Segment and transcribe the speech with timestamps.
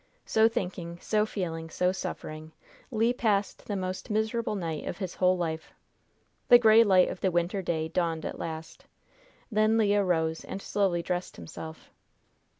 [0.25, 2.53] So thinking, so feeling, so suffering,
[2.89, 5.73] Le passed the most miserable night of his whole life.
[6.47, 8.87] The gray light of the winter day dawned at last.
[9.51, 11.91] Then Le arose and slowly dressed himself.